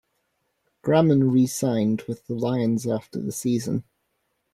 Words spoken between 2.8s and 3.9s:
after the season.